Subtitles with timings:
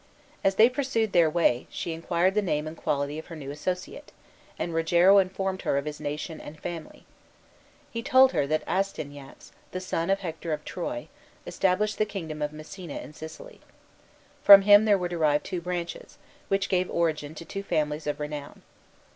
[0.43, 4.11] As they pursued their way, she inquired the name and quality of her new associate;
[4.57, 7.05] and Rogero informed her of his nation and family.
[7.91, 11.07] He told her that Astyanax, the son of Hector of Troy,
[11.45, 13.61] established the kingdom of Messina in Sicily.
[14.43, 18.63] From him were derived two branches, which gave origin to two families of renown.